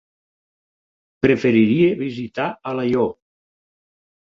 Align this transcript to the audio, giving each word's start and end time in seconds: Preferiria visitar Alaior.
Preferiria 1.25 1.91
visitar 2.01 2.49
Alaior. 2.73 3.09